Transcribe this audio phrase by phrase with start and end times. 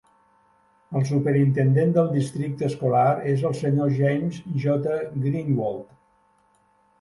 [0.99, 3.03] El superintendent del districte escolar
[3.33, 4.97] és el senyor James J.
[5.27, 5.95] Greenwald.